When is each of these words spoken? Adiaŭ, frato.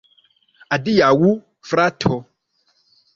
Adiaŭ, 0.77 1.11
frato. 1.73 2.19